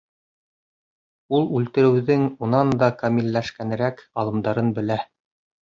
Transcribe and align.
Ул 1.39 1.45
үлтереүҙең 1.59 2.25
унан 2.47 2.73
да 2.85 2.91
камилләшкәнерәк 3.03 4.03
алымдарын 4.23 4.77
белә. 4.81 4.99